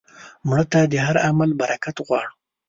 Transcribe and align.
مړه 0.47 0.65
ته 0.71 0.79
د 0.91 0.93
هر 1.05 1.15
عمل 1.27 1.49
برکت 1.61 1.95
غواړو 2.07 2.31